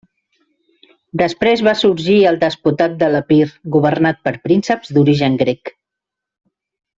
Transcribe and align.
Després 1.21 1.61
va 1.67 1.73
sorgir 1.81 2.15
el 2.29 2.39
Despotat 2.45 2.95
de 3.03 3.11
l'Epir, 3.17 3.45
governat 3.77 4.19
per 4.29 4.35
prínceps 4.49 4.95
d'origen 4.97 5.39
grec. 5.45 5.75